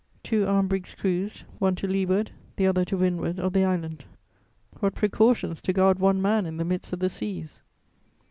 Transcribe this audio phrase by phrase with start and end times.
[0.23, 4.05] Two armed brigs cruised, one to leeward, the other to wind ward of the island.
[4.79, 7.61] What precautions to guard one man in the midst of the seas!